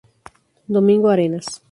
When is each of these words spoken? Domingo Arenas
Domingo 0.67 1.09
Arenas 1.11 1.61